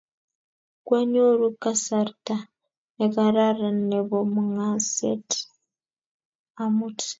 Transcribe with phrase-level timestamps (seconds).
[0.85, 2.35] Kwanyoru kasarta
[2.97, 5.29] nekararan nepo mung'set
[6.63, 6.99] amut